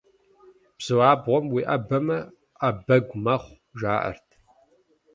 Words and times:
Бзу 0.77 0.99
абгъуэм 1.11 1.45
уиӏэбэмэ, 1.53 2.17
ӏэ 2.57 2.69
бэгу 2.85 3.17
мэхъу, 3.23 3.59
жаӏэрт. 3.79 4.27